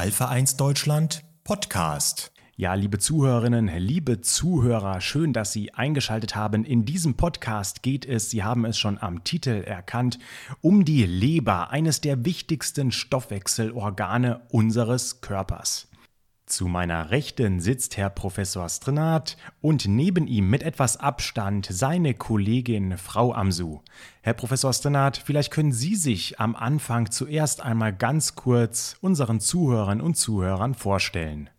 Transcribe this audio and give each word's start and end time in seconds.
Alpha 0.00 0.30
1 0.30 0.56
Deutschland 0.56 1.24
Podcast. 1.44 2.32
Ja, 2.56 2.72
liebe 2.72 2.98
Zuhörerinnen, 2.98 3.68
liebe 3.76 4.22
Zuhörer, 4.22 5.02
schön, 5.02 5.34
dass 5.34 5.52
Sie 5.52 5.74
eingeschaltet 5.74 6.34
haben. 6.34 6.64
In 6.64 6.86
diesem 6.86 7.18
Podcast 7.18 7.82
geht 7.82 8.06
es, 8.06 8.30
Sie 8.30 8.42
haben 8.42 8.64
es 8.64 8.78
schon 8.78 8.96
am 8.96 9.24
Titel 9.24 9.62
erkannt, 9.62 10.18
um 10.62 10.86
die 10.86 11.04
Leber, 11.04 11.68
eines 11.68 12.00
der 12.00 12.24
wichtigsten 12.24 12.92
Stoffwechselorgane 12.92 14.40
unseres 14.48 15.20
Körpers. 15.20 15.89
Zu 16.50 16.66
meiner 16.66 17.12
Rechten 17.12 17.60
sitzt 17.60 17.96
Herr 17.96 18.10
Professor 18.10 18.68
Strenat 18.68 19.36
und 19.60 19.86
neben 19.86 20.26
ihm 20.26 20.50
mit 20.50 20.64
etwas 20.64 20.96
Abstand 20.96 21.68
seine 21.70 22.12
Kollegin 22.12 22.98
Frau 22.98 23.32
Amsu. 23.32 23.82
Herr 24.20 24.34
Professor 24.34 24.72
Strenat, 24.72 25.16
vielleicht 25.16 25.52
können 25.52 25.70
Sie 25.70 25.94
sich 25.94 26.40
am 26.40 26.56
Anfang 26.56 27.12
zuerst 27.12 27.60
einmal 27.60 27.94
ganz 27.94 28.34
kurz 28.34 28.96
unseren 29.00 29.38
Zuhörern 29.38 30.00
und 30.00 30.16
Zuhörern 30.16 30.74
vorstellen. 30.74 31.50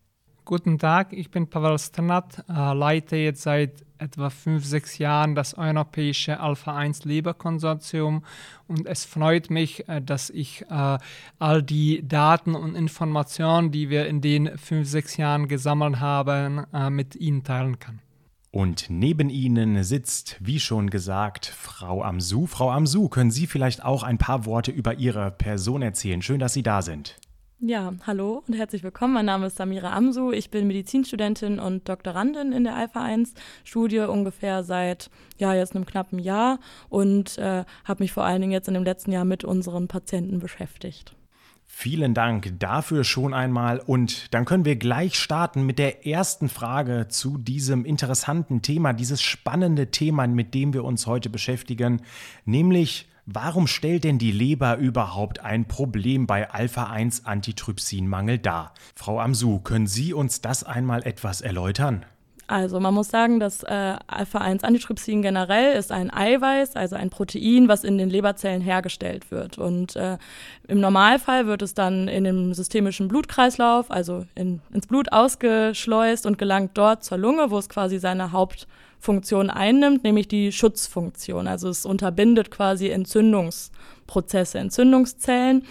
Guten 0.51 0.79
Tag, 0.79 1.13
ich 1.13 1.31
bin 1.31 1.47
Pavel 1.47 1.79
Strenat, 1.79 2.43
äh, 2.49 2.73
leite 2.73 3.15
jetzt 3.15 3.43
seit 3.43 3.85
etwa 3.99 4.29
fünf, 4.29 4.65
sechs 4.65 4.97
Jahren 4.97 5.33
das 5.33 5.57
europäische 5.57 6.41
Alpha-1 6.41 7.07
Leberkonsortium 7.07 8.25
und 8.67 8.85
es 8.85 9.05
freut 9.05 9.49
mich, 9.49 9.87
äh, 9.87 10.01
dass 10.01 10.29
ich 10.29 10.65
äh, 10.69 10.97
all 11.39 11.63
die 11.63 12.05
Daten 12.05 12.55
und 12.55 12.75
Informationen, 12.75 13.71
die 13.71 13.89
wir 13.89 14.07
in 14.07 14.19
den 14.19 14.57
fünf, 14.57 14.89
sechs 14.89 15.15
Jahren 15.15 15.47
gesammelt 15.47 16.01
haben, 16.01 16.65
mit 16.93 17.15
Ihnen 17.15 17.45
teilen 17.45 17.79
kann. 17.79 17.99
Und 18.51 18.87
neben 18.89 19.29
Ihnen 19.29 19.81
sitzt, 19.85 20.35
wie 20.41 20.59
schon 20.59 20.89
gesagt, 20.89 21.45
Frau 21.45 22.03
Amsu. 22.03 22.45
Frau 22.45 22.71
Amsu, 22.71 23.07
können 23.07 23.31
Sie 23.31 23.47
vielleicht 23.47 23.85
auch 23.85 24.03
ein 24.03 24.17
paar 24.17 24.45
Worte 24.45 24.71
über 24.71 24.95
Ihre 24.95 25.31
Person 25.31 25.81
erzählen? 25.81 26.21
Schön, 26.21 26.39
dass 26.41 26.51
Sie 26.51 26.63
da 26.63 26.81
sind. 26.81 27.15
Ja, 27.63 27.93
hallo 28.07 28.41
und 28.47 28.55
herzlich 28.55 28.81
willkommen. 28.81 29.13
Mein 29.13 29.27
Name 29.27 29.45
ist 29.45 29.57
Samira 29.57 29.95
Amsu. 29.95 30.31
Ich 30.31 30.49
bin 30.49 30.65
Medizinstudentin 30.65 31.59
und 31.59 31.87
Doktorandin 31.87 32.53
in 32.53 32.63
der 32.63 32.75
Alpha 32.75 33.03
1 33.03 33.35
Studie 33.63 33.99
ungefähr 33.99 34.63
seit 34.63 35.11
ja 35.37 35.53
jetzt 35.53 35.75
einem 35.75 35.85
knappen 35.85 36.17
Jahr 36.17 36.57
und 36.89 37.37
äh, 37.37 37.63
habe 37.85 38.03
mich 38.03 38.13
vor 38.13 38.25
allen 38.25 38.41
Dingen 38.41 38.51
jetzt 38.51 38.67
in 38.67 38.73
dem 38.73 38.83
letzten 38.83 39.11
Jahr 39.11 39.25
mit 39.25 39.43
unseren 39.43 39.87
Patienten 39.87 40.39
beschäftigt. 40.39 41.15
Vielen 41.67 42.15
Dank 42.15 42.51
dafür 42.57 43.03
schon 43.03 43.35
einmal 43.35 43.77
und 43.77 44.33
dann 44.33 44.45
können 44.45 44.65
wir 44.65 44.75
gleich 44.75 45.19
starten 45.19 45.63
mit 45.63 45.77
der 45.77 46.07
ersten 46.07 46.49
Frage 46.49 47.09
zu 47.09 47.37
diesem 47.37 47.85
interessanten 47.85 48.63
Thema, 48.63 48.93
dieses 48.93 49.21
spannende 49.21 49.91
Thema, 49.91 50.25
mit 50.25 50.55
dem 50.55 50.73
wir 50.73 50.83
uns 50.83 51.05
heute 51.05 51.29
beschäftigen, 51.29 52.01
nämlich 52.43 53.07
Warum 53.33 53.67
stellt 53.67 54.03
denn 54.03 54.17
die 54.17 54.33
Leber 54.33 54.75
überhaupt 54.75 55.39
ein 55.39 55.65
Problem 55.65 56.27
bei 56.27 56.49
Alpha-1-Antitrypsinmangel 56.51 58.39
dar? 58.39 58.73
Frau 58.93 59.21
Amsu, 59.21 59.59
können 59.59 59.87
Sie 59.87 60.13
uns 60.13 60.41
das 60.41 60.65
einmal 60.65 61.03
etwas 61.03 61.39
erläutern? 61.39 62.05
Also 62.51 62.81
man 62.81 62.93
muss 62.93 63.07
sagen, 63.07 63.39
dass 63.39 63.63
äh, 63.63 63.95
Alpha-1-Antitrypsin 64.07 65.21
generell 65.21 65.77
ist 65.77 65.89
ein 65.91 66.13
Eiweiß, 66.13 66.75
also 66.75 66.97
ein 66.97 67.09
Protein, 67.09 67.69
was 67.69 67.85
in 67.85 67.97
den 67.97 68.09
Leberzellen 68.09 68.59
hergestellt 68.59 69.31
wird. 69.31 69.57
Und 69.57 69.95
äh, 69.95 70.17
im 70.67 70.81
Normalfall 70.81 71.47
wird 71.47 71.61
es 71.61 71.73
dann 71.73 72.09
in 72.09 72.25
dem 72.25 72.53
systemischen 72.53 73.07
Blutkreislauf, 73.07 73.89
also 73.89 74.25
in, 74.35 74.59
ins 74.73 74.85
Blut 74.85 75.13
ausgeschleust 75.13 76.25
und 76.25 76.37
gelangt 76.37 76.71
dort 76.73 77.05
zur 77.05 77.17
Lunge, 77.17 77.51
wo 77.51 77.57
es 77.57 77.69
quasi 77.69 77.99
seine 77.99 78.33
Haupt 78.33 78.67
Funktion 78.99 79.49
einnimmt, 79.49 80.03
nämlich 80.03 80.27
die 80.27 80.51
Schutzfunktion. 80.51 81.47
Also 81.47 81.69
es 81.69 81.85
unterbindet 81.85 82.51
quasi 82.51 82.89
Entzündungsprozesse, 84.11 84.59
Entzündungszellen. 84.59 85.63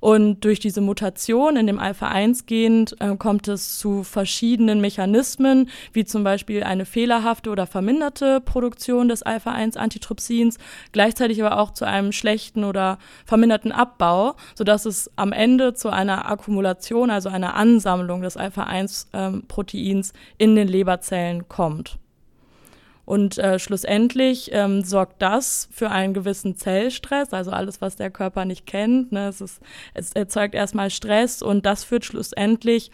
Und 0.00 0.44
durch 0.44 0.60
diese 0.60 0.80
Mutation 0.80 1.56
in 1.56 1.66
dem 1.66 1.78
Alpha-1-Gen 1.78 2.86
äh, 3.00 3.16
kommt 3.16 3.48
es 3.48 3.78
zu 3.78 4.04
verschiedenen 4.04 4.80
Mechanismen, 4.80 5.70
wie 5.92 6.04
zum 6.04 6.22
Beispiel 6.22 6.62
eine 6.62 6.84
fehlerhafte 6.84 7.50
oder 7.50 7.66
verminderte 7.66 8.40
Produktion 8.40 9.08
des 9.08 9.22
Alpha-1-Antitrypsins, 9.22 10.58
gleichzeitig 10.92 11.42
aber 11.42 11.58
auch 11.58 11.72
zu 11.72 11.86
einem 11.86 12.12
schlechten 12.12 12.64
oder 12.64 12.98
verminderten 13.24 13.72
Abbau, 13.72 14.36
sodass 14.54 14.84
es 14.84 15.10
am 15.16 15.32
Ende 15.32 15.74
zu 15.74 15.88
einer 15.88 16.30
Akkumulation, 16.30 17.10
also 17.10 17.28
einer 17.28 17.54
Ansammlung 17.54 18.20
des 18.22 18.36
Alpha-1-Proteins 18.36 20.10
ähm, 20.10 20.18
in 20.38 20.56
den 20.56 20.68
Leberzellen 20.68 21.48
kommt. 21.48 21.98
Und 23.06 23.38
äh, 23.38 23.60
schlussendlich 23.60 24.50
ähm, 24.52 24.82
sorgt 24.82 25.22
das 25.22 25.68
für 25.72 25.90
einen 25.90 26.12
gewissen 26.12 26.56
Zellstress, 26.56 27.32
also 27.32 27.52
alles, 27.52 27.80
was 27.80 27.94
der 27.94 28.10
Körper 28.10 28.44
nicht 28.44 28.66
kennt. 28.66 29.12
Ne? 29.12 29.28
Es, 29.28 29.40
ist, 29.40 29.62
es 29.94 30.12
erzeugt 30.12 30.54
erstmal 30.54 30.90
Stress 30.90 31.40
und 31.40 31.64
das 31.64 31.84
führt 31.84 32.04
schlussendlich 32.04 32.90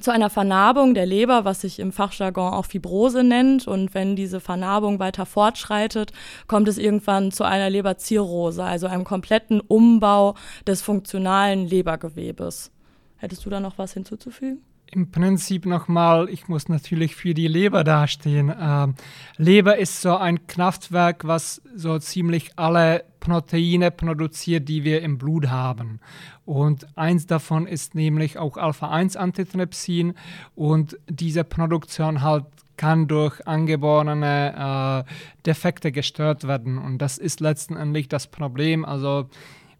zu 0.00 0.10
einer 0.10 0.30
Vernarbung 0.30 0.94
der 0.94 1.06
Leber, 1.06 1.44
was 1.44 1.60
sich 1.60 1.78
im 1.78 1.92
Fachjargon 1.92 2.52
auch 2.52 2.64
Fibrose 2.64 3.22
nennt. 3.22 3.68
Und 3.68 3.94
wenn 3.94 4.16
diese 4.16 4.40
Vernarbung 4.40 4.98
weiter 4.98 5.26
fortschreitet, 5.26 6.12
kommt 6.48 6.66
es 6.66 6.78
irgendwann 6.78 7.30
zu 7.30 7.44
einer 7.44 7.70
Leberzirrhose, 7.70 8.64
also 8.64 8.88
einem 8.88 9.04
kompletten 9.04 9.60
Umbau 9.60 10.34
des 10.66 10.82
funktionalen 10.82 11.66
Lebergewebes. 11.66 12.72
Hättest 13.16 13.44
du 13.44 13.50
da 13.50 13.60
noch 13.60 13.78
was 13.78 13.92
hinzuzufügen? 13.92 14.62
Im 14.90 15.10
Prinzip 15.10 15.66
nochmal, 15.66 16.28
ich 16.28 16.48
muss 16.48 16.68
natürlich 16.68 17.16
für 17.16 17.34
die 17.34 17.48
Leber 17.48 17.84
dastehen. 17.84 18.52
Ähm, 18.58 18.94
Leber 19.36 19.78
ist 19.78 20.00
so 20.00 20.16
ein 20.16 20.46
Kraftwerk, 20.46 21.26
was 21.26 21.62
so 21.74 21.98
ziemlich 21.98 22.52
alle 22.56 23.04
Proteine 23.20 23.90
produziert, 23.90 24.68
die 24.68 24.84
wir 24.84 25.02
im 25.02 25.18
Blut 25.18 25.48
haben. 25.48 26.00
Und 26.44 26.86
eins 26.96 27.26
davon 27.26 27.66
ist 27.66 27.94
nämlich 27.94 28.38
auch 28.38 28.56
Alpha-1-Antitrypsin 28.56 30.14
und 30.54 30.98
diese 31.08 31.44
Produktion 31.44 32.22
halt 32.22 32.46
kann 32.76 33.08
durch 33.08 33.46
angeborene 33.46 35.04
äh, 35.06 35.12
Defekte 35.44 35.92
gestört 35.92 36.48
werden. 36.48 36.78
Und 36.78 36.96
das 36.98 37.18
ist 37.18 37.40
letztendlich 37.40 38.08
das 38.08 38.26
Problem. 38.26 38.86
Also 38.86 39.28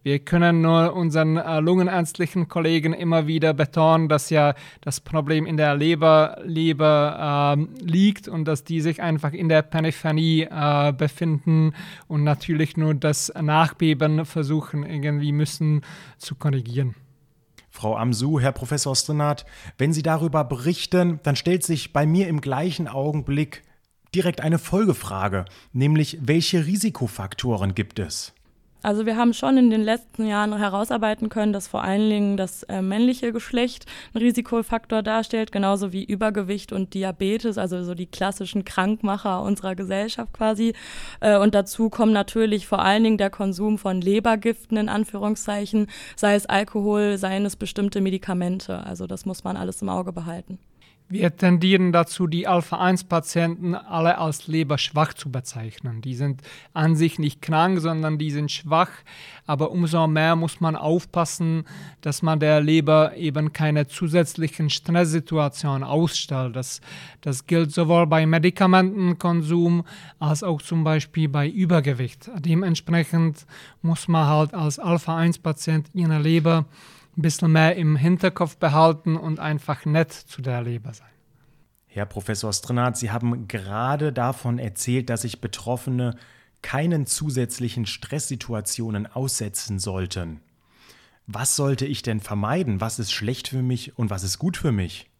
wir 0.02 0.18
können 0.20 0.62
nur 0.62 0.94
unseren 0.94 1.36
äh, 1.36 1.60
lungenärztlichen 1.60 2.48
Kollegen 2.48 2.94
immer 2.94 3.26
wieder 3.26 3.52
betonen, 3.52 4.08
dass 4.08 4.30
ja 4.30 4.54
das 4.80 5.00
Problem 5.00 5.44
in 5.44 5.58
der 5.58 5.74
Leber, 5.74 6.38
Leber 6.42 7.56
äh, 7.58 7.84
liegt 7.84 8.26
und 8.26 8.46
dass 8.46 8.64
die 8.64 8.80
sich 8.80 9.02
einfach 9.02 9.32
in 9.32 9.48
der 9.48 9.62
Peripherie 9.62 10.48
äh, 10.50 10.92
befinden 10.92 11.74
und 12.08 12.24
natürlich 12.24 12.76
nur 12.76 12.94
das 12.94 13.32
Nachbeben 13.40 14.24
versuchen 14.24 14.84
irgendwie 14.84 15.32
müssen 15.32 15.82
zu 16.16 16.34
korrigieren. 16.34 16.94
Frau 17.68 17.96
Amsu, 17.96 18.40
Herr 18.40 18.52
Professor 18.52 18.96
Strenat, 18.96 19.44
wenn 19.78 19.92
Sie 19.92 20.02
darüber 20.02 20.44
berichten, 20.44 21.20
dann 21.22 21.36
stellt 21.36 21.62
sich 21.62 21.92
bei 21.92 22.06
mir 22.06 22.28
im 22.28 22.40
gleichen 22.40 22.88
Augenblick 22.88 23.62
direkt 24.14 24.40
eine 24.40 24.58
Folgefrage, 24.58 25.44
nämlich 25.72 26.18
welche 26.22 26.66
Risikofaktoren 26.66 27.74
gibt 27.74 27.98
es? 27.98 28.34
Also 28.82 29.04
wir 29.04 29.16
haben 29.16 29.34
schon 29.34 29.58
in 29.58 29.70
den 29.70 29.82
letzten 29.82 30.26
Jahren 30.26 30.56
herausarbeiten 30.56 31.28
können, 31.28 31.52
dass 31.52 31.68
vor 31.68 31.84
allen 31.84 32.08
Dingen 32.08 32.36
das 32.36 32.62
äh, 32.64 32.80
männliche 32.80 33.32
Geschlecht 33.32 33.84
ein 34.14 34.18
Risikofaktor 34.18 35.02
darstellt, 35.02 35.52
genauso 35.52 35.92
wie 35.92 36.04
Übergewicht 36.04 36.72
und 36.72 36.94
Diabetes, 36.94 37.58
also 37.58 37.82
so 37.84 37.94
die 37.94 38.06
klassischen 38.06 38.64
Krankmacher 38.64 39.42
unserer 39.42 39.74
Gesellschaft 39.74 40.32
quasi. 40.32 40.72
Äh, 41.20 41.36
und 41.38 41.54
dazu 41.54 41.90
kommen 41.90 42.12
natürlich 42.12 42.66
vor 42.66 42.80
allen 42.80 43.04
Dingen 43.04 43.18
der 43.18 43.30
Konsum 43.30 43.76
von 43.76 44.00
Lebergiften 44.00 44.78
in 44.78 44.88
Anführungszeichen, 44.88 45.88
sei 46.16 46.34
es 46.34 46.46
Alkohol, 46.46 47.18
seien 47.18 47.44
es 47.44 47.56
bestimmte 47.56 48.00
Medikamente. 48.00 48.84
Also 48.86 49.06
das 49.06 49.26
muss 49.26 49.44
man 49.44 49.56
alles 49.56 49.82
im 49.82 49.90
Auge 49.90 50.12
behalten. 50.12 50.58
Wir 51.12 51.36
tendieren 51.36 51.90
dazu, 51.90 52.28
die 52.28 52.46
Alpha-1-Patienten 52.46 53.74
alle 53.74 54.18
als 54.18 54.46
leberschwach 54.46 55.12
zu 55.12 55.28
bezeichnen. 55.28 56.02
Die 56.02 56.14
sind 56.14 56.40
an 56.72 56.94
sich 56.94 57.18
nicht 57.18 57.42
krank, 57.42 57.80
sondern 57.80 58.16
die 58.16 58.30
sind 58.30 58.52
schwach. 58.52 58.90
Aber 59.44 59.72
umso 59.72 60.06
mehr 60.06 60.36
muss 60.36 60.60
man 60.60 60.76
aufpassen, 60.76 61.64
dass 62.00 62.22
man 62.22 62.38
der 62.38 62.60
Leber 62.60 63.16
eben 63.16 63.52
keine 63.52 63.88
zusätzlichen 63.88 64.70
Stresssituationen 64.70 65.82
ausstellt. 65.82 66.54
Das, 66.54 66.80
das 67.22 67.44
gilt 67.44 67.72
sowohl 67.72 68.06
bei 68.06 68.24
Medikamentenkonsum 68.24 69.82
als 70.20 70.44
auch 70.44 70.62
zum 70.62 70.84
Beispiel 70.84 71.28
bei 71.28 71.48
Übergewicht. 71.48 72.30
Dementsprechend 72.38 73.46
muss 73.82 74.06
man 74.06 74.28
halt 74.28 74.54
als 74.54 74.78
Alpha-1-Patient 74.78 75.88
ihre 75.92 76.20
Leber 76.20 76.66
ein 77.16 77.22
bisschen 77.22 77.52
mehr 77.52 77.76
im 77.76 77.96
Hinterkopf 77.96 78.56
behalten 78.56 79.16
und 79.16 79.40
einfach 79.40 79.84
nett 79.84 80.12
zu 80.12 80.42
der 80.42 80.62
Leber 80.62 80.94
sein. 80.94 81.08
Herr 81.86 82.06
Professor 82.06 82.52
Strenat, 82.52 82.96
Sie 82.96 83.10
haben 83.10 83.48
gerade 83.48 84.12
davon 84.12 84.58
erzählt, 84.58 85.10
dass 85.10 85.22
sich 85.22 85.40
Betroffene 85.40 86.16
keinen 86.62 87.06
zusätzlichen 87.06 87.86
Stresssituationen 87.86 89.06
aussetzen 89.06 89.78
sollten. 89.78 90.40
Was 91.26 91.56
sollte 91.56 91.86
ich 91.86 92.02
denn 92.02 92.20
vermeiden? 92.20 92.80
Was 92.80 92.98
ist 92.98 93.12
schlecht 93.12 93.48
für 93.48 93.62
mich 93.62 93.98
und 93.98 94.10
was 94.10 94.22
ist 94.22 94.38
gut 94.38 94.56
für 94.56 94.72
mich? 94.72 95.10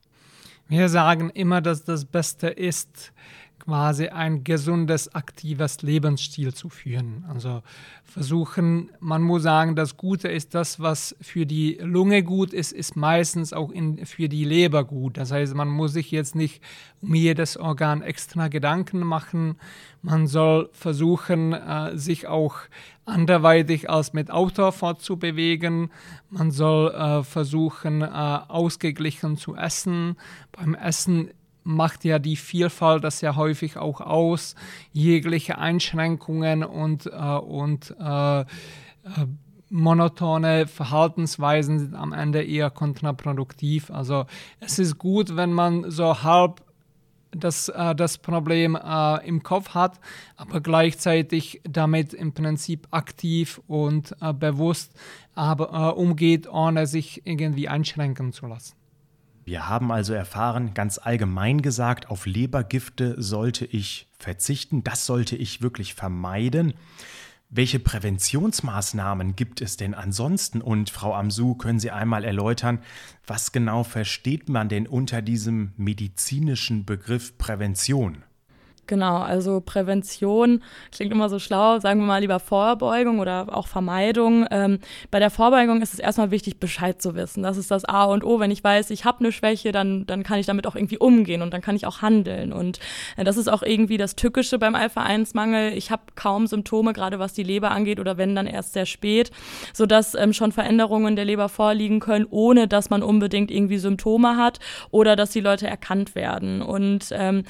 Wir 0.68 0.88
sagen 0.88 1.30
immer, 1.30 1.60
dass 1.60 1.84
das 1.84 2.04
Beste 2.04 2.48
ist, 2.48 3.12
quasi 3.60 4.08
ein 4.08 4.42
gesundes, 4.42 5.14
aktives 5.14 5.82
Lebensstil 5.82 6.52
zu 6.52 6.68
führen. 6.68 7.24
Also 7.28 7.62
versuchen, 8.04 8.90
man 8.98 9.22
muss 9.22 9.42
sagen, 9.42 9.76
das 9.76 9.96
Gute 9.96 10.28
ist 10.28 10.54
das, 10.54 10.80
was 10.80 11.14
für 11.20 11.46
die 11.46 11.78
Lunge 11.80 12.22
gut 12.22 12.52
ist, 12.52 12.72
ist 12.72 12.96
meistens 12.96 13.52
auch 13.52 13.70
in, 13.70 14.04
für 14.04 14.28
die 14.28 14.44
Leber 14.44 14.84
gut. 14.84 15.16
Das 15.16 15.30
heißt, 15.30 15.54
man 15.54 15.68
muss 15.68 15.92
sich 15.92 16.10
jetzt 16.10 16.34
nicht 16.34 16.60
um 17.00 17.14
jedes 17.14 17.56
Organ 17.56 18.02
extra 18.02 18.48
Gedanken 18.48 19.00
machen. 19.00 19.56
Man 20.02 20.26
soll 20.26 20.70
versuchen, 20.72 21.52
äh, 21.52 21.96
sich 21.96 22.26
auch 22.26 22.56
anderweitig 23.04 23.90
als 23.90 24.12
mit 24.12 24.30
Auto 24.30 24.70
fortzubewegen. 24.70 25.90
Man 26.30 26.50
soll 26.50 26.92
äh, 26.92 27.22
versuchen, 27.22 28.02
äh, 28.02 28.06
ausgeglichen 28.06 29.36
zu 29.36 29.56
essen. 29.56 30.16
Beim 30.52 30.74
Essen 30.74 31.30
macht 31.64 32.04
ja 32.04 32.18
die 32.18 32.36
Vielfalt 32.36 33.04
das 33.04 33.20
ja 33.20 33.36
häufig 33.36 33.76
auch 33.76 34.00
aus. 34.00 34.54
Jegliche 34.92 35.58
Einschränkungen 35.58 36.64
und, 36.64 37.06
äh, 37.06 37.10
und 37.10 37.94
äh, 38.00 38.40
äh, 38.40 38.44
monotone 39.70 40.66
Verhaltensweisen 40.66 41.78
sind 41.78 41.94
am 41.94 42.12
Ende 42.12 42.42
eher 42.42 42.70
kontraproduktiv. 42.70 43.90
Also 43.90 44.26
es 44.58 44.78
ist 44.78 44.98
gut, 44.98 45.36
wenn 45.36 45.52
man 45.52 45.90
so 45.90 46.22
halb 46.22 46.62
das, 47.30 47.68
äh, 47.68 47.94
das 47.94 48.18
Problem 48.18 48.76
äh, 48.76 49.26
im 49.26 49.42
Kopf 49.42 49.70
hat, 49.70 50.00
aber 50.36 50.60
gleichzeitig 50.60 51.60
damit 51.64 52.12
im 52.12 52.32
Prinzip 52.32 52.88
aktiv 52.90 53.60
und 53.68 54.16
äh, 54.20 54.32
bewusst 54.32 54.92
aber, 55.34 55.72
äh, 55.72 55.98
umgeht, 56.00 56.48
ohne 56.48 56.86
sich 56.86 57.22
irgendwie 57.24 57.68
einschränken 57.68 58.32
zu 58.32 58.46
lassen. 58.46 58.79
Wir 59.44 59.68
haben 59.68 59.90
also 59.90 60.12
erfahren, 60.12 60.74
ganz 60.74 60.98
allgemein 60.98 61.62
gesagt, 61.62 62.10
auf 62.10 62.26
Lebergifte 62.26 63.20
sollte 63.20 63.64
ich 63.64 64.08
verzichten, 64.18 64.84
das 64.84 65.06
sollte 65.06 65.36
ich 65.36 65.62
wirklich 65.62 65.94
vermeiden. 65.94 66.74
Welche 67.52 67.80
Präventionsmaßnahmen 67.80 69.34
gibt 69.34 69.60
es 69.60 69.76
denn 69.76 69.94
ansonsten? 69.94 70.60
Und 70.60 70.90
Frau 70.90 71.14
Amsu, 71.14 71.56
können 71.56 71.80
Sie 71.80 71.90
einmal 71.90 72.22
erläutern, 72.22 72.78
was 73.26 73.50
genau 73.50 73.82
versteht 73.82 74.48
man 74.48 74.68
denn 74.68 74.86
unter 74.86 75.20
diesem 75.20 75.72
medizinischen 75.76 76.84
Begriff 76.84 77.36
Prävention? 77.38 78.22
Genau, 78.90 79.18
also 79.18 79.60
Prävention 79.60 80.64
klingt 80.90 81.12
immer 81.12 81.28
so 81.28 81.38
schlau, 81.38 81.78
sagen 81.78 82.00
wir 82.00 82.06
mal 82.08 82.18
lieber 82.18 82.40
Vorbeugung 82.40 83.20
oder 83.20 83.46
auch 83.56 83.68
Vermeidung. 83.68 84.48
Ähm, 84.50 84.80
bei 85.12 85.20
der 85.20 85.30
Vorbeugung 85.30 85.80
ist 85.80 85.94
es 85.94 86.00
erstmal 86.00 86.32
wichtig, 86.32 86.58
Bescheid 86.58 87.00
zu 87.00 87.14
wissen. 87.14 87.44
Das 87.44 87.56
ist 87.56 87.70
das 87.70 87.84
A 87.84 88.02
und 88.06 88.24
O. 88.24 88.40
Wenn 88.40 88.50
ich 88.50 88.64
weiß, 88.64 88.90
ich 88.90 89.04
habe 89.04 89.20
eine 89.20 89.30
Schwäche, 89.30 89.70
dann, 89.70 90.06
dann 90.06 90.24
kann 90.24 90.40
ich 90.40 90.46
damit 90.46 90.66
auch 90.66 90.74
irgendwie 90.74 90.98
umgehen 90.98 91.40
und 91.42 91.54
dann 91.54 91.60
kann 91.60 91.76
ich 91.76 91.86
auch 91.86 92.02
handeln. 92.02 92.52
Und 92.52 92.80
äh, 93.16 93.22
das 93.22 93.36
ist 93.36 93.46
auch 93.46 93.62
irgendwie 93.62 93.96
das 93.96 94.16
Tückische 94.16 94.58
beim 94.58 94.74
Alpha-1-Mangel. 94.74 95.72
Ich 95.74 95.92
habe 95.92 96.02
kaum 96.16 96.48
Symptome, 96.48 96.92
gerade 96.92 97.20
was 97.20 97.32
die 97.32 97.44
Leber 97.44 97.70
angeht 97.70 98.00
oder 98.00 98.18
wenn 98.18 98.34
dann 98.34 98.48
erst 98.48 98.72
sehr 98.72 98.86
spät, 98.86 99.30
sodass 99.72 100.16
ähm, 100.16 100.32
schon 100.32 100.50
Veränderungen 100.50 101.14
der 101.14 101.26
Leber 101.26 101.48
vorliegen 101.48 102.00
können, 102.00 102.26
ohne 102.28 102.66
dass 102.66 102.90
man 102.90 103.04
unbedingt 103.04 103.52
irgendwie 103.52 103.78
Symptome 103.78 104.36
hat 104.36 104.58
oder 104.90 105.14
dass 105.14 105.30
die 105.30 105.40
Leute 105.40 105.68
erkannt 105.68 106.16
werden. 106.16 106.60
Und 106.60 107.10
ähm, 107.12 107.44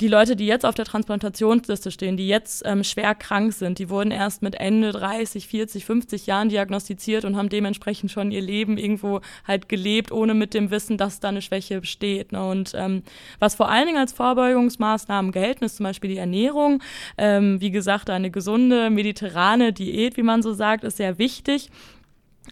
die 0.00 0.08
Leute, 0.08 0.36
die 0.36 0.46
jetzt 0.46 0.64
auf 0.64 0.74
der 0.74 0.84
Transplantationsliste 0.84 1.90
stehen, 1.90 2.16
die 2.16 2.26
jetzt 2.26 2.62
ähm, 2.64 2.82
schwer 2.82 3.14
krank 3.14 3.52
sind, 3.52 3.78
die 3.78 3.88
wurden 3.88 4.10
erst 4.10 4.42
mit 4.42 4.54
Ende 4.56 4.92
30, 4.92 5.46
40, 5.46 5.84
50 5.84 6.26
Jahren 6.26 6.48
diagnostiziert 6.48 7.24
und 7.24 7.36
haben 7.36 7.48
dementsprechend 7.48 8.10
schon 8.10 8.30
ihr 8.30 8.40
Leben 8.40 8.78
irgendwo 8.78 9.20
halt 9.46 9.68
gelebt, 9.68 10.10
ohne 10.10 10.34
mit 10.34 10.54
dem 10.54 10.70
Wissen, 10.70 10.98
dass 10.98 11.20
da 11.20 11.28
eine 11.28 11.42
Schwäche 11.42 11.80
besteht. 11.80 12.32
Ne? 12.32 12.44
Und 12.44 12.72
ähm, 12.74 13.02
was 13.38 13.54
vor 13.54 13.68
allen 13.68 13.86
Dingen 13.86 13.98
als 13.98 14.12
Vorbeugungsmaßnahmen 14.12 15.30
gelten, 15.30 15.64
ist 15.64 15.76
zum 15.76 15.84
Beispiel 15.84 16.10
die 16.10 16.18
Ernährung. 16.18 16.82
Ähm, 17.16 17.60
wie 17.60 17.70
gesagt, 17.70 18.10
eine 18.10 18.30
gesunde 18.30 18.90
mediterrane 18.90 19.72
Diät, 19.72 20.16
wie 20.16 20.22
man 20.22 20.42
so 20.42 20.52
sagt, 20.52 20.84
ist 20.84 20.96
sehr 20.96 21.18
wichtig 21.18 21.70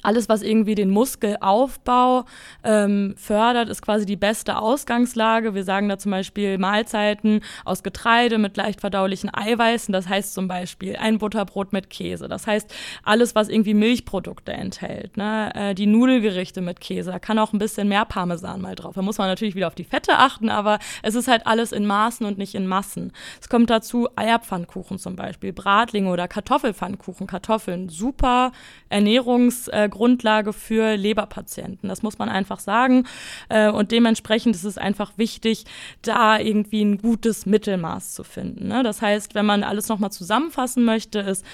alles, 0.02 0.28
was 0.28 0.42
irgendwie 0.42 0.74
den 0.74 0.90
Muskelaufbau 0.90 2.24
ähm, 2.64 3.14
fördert, 3.16 3.68
ist 3.68 3.82
quasi 3.82 4.06
die 4.06 4.16
beste 4.16 4.56
Ausgangslage. 4.56 5.54
Wir 5.54 5.64
sagen 5.64 5.88
da 5.88 5.98
zum 5.98 6.12
Beispiel 6.12 6.58
Mahlzeiten 6.58 7.40
aus 7.64 7.82
Getreide 7.82 8.38
mit 8.38 8.56
leicht 8.56 8.80
verdaulichen 8.80 9.30
Eiweißen. 9.34 9.92
Das 9.92 10.08
heißt 10.08 10.32
zum 10.32 10.48
Beispiel 10.48 10.96
ein 10.96 11.18
Butterbrot 11.18 11.72
mit 11.72 11.90
Käse. 11.90 12.28
Das 12.28 12.46
heißt 12.46 12.72
alles, 13.02 13.34
was 13.34 13.48
irgendwie 13.48 13.74
Milchprodukte 13.74 14.52
enthält. 14.52 15.16
Ne? 15.16 15.50
Äh, 15.54 15.74
die 15.74 15.86
Nudelgerichte 15.86 16.60
mit 16.60 16.80
Käse. 16.80 17.10
Da 17.10 17.18
kann 17.18 17.38
auch 17.38 17.52
ein 17.52 17.58
bisschen 17.58 17.88
mehr 17.88 18.04
Parmesan 18.04 18.60
mal 18.60 18.76
drauf. 18.76 18.94
Da 18.94 19.02
muss 19.02 19.18
man 19.18 19.28
natürlich 19.28 19.54
wieder 19.54 19.66
auf 19.66 19.74
die 19.74 19.84
Fette 19.84 20.16
achten, 20.18 20.48
aber 20.48 20.78
es 21.02 21.14
ist 21.14 21.28
halt 21.28 21.46
alles 21.46 21.72
in 21.72 21.84
Maßen 21.84 22.24
und 22.24 22.38
nicht 22.38 22.54
in 22.54 22.66
Massen. 22.66 23.12
Es 23.40 23.48
kommt 23.48 23.68
dazu 23.68 24.08
Eierpfannkuchen 24.16 24.98
zum 24.98 25.16
Beispiel, 25.16 25.52
Bratlinge 25.52 26.10
oder 26.10 26.28
Kartoffelpfannkuchen. 26.28 27.26
Kartoffeln, 27.26 27.88
super 27.88 28.52
Ernährungs- 28.90 29.68
äh, 29.84 29.88
Grundlage 29.88 30.52
für 30.52 30.96
Leberpatienten. 30.96 31.88
Das 31.88 32.02
muss 32.02 32.18
man 32.18 32.28
einfach 32.28 32.58
sagen. 32.58 33.06
Äh, 33.48 33.70
und 33.70 33.92
dementsprechend 33.92 34.54
ist 34.54 34.64
es 34.64 34.78
einfach 34.78 35.12
wichtig, 35.16 35.64
da 36.02 36.38
irgendwie 36.38 36.82
ein 36.82 36.98
gutes 36.98 37.46
Mittelmaß 37.46 38.14
zu 38.14 38.24
finden. 38.24 38.68
Ne? 38.68 38.82
Das 38.82 39.02
heißt, 39.02 39.34
wenn 39.34 39.46
man 39.46 39.62
alles 39.62 39.88
nochmal 39.88 40.12
zusammenfassen 40.12 40.84
möchte, 40.84 41.20
ist 41.20 41.44